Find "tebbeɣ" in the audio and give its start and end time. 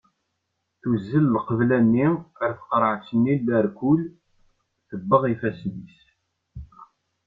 4.89-5.23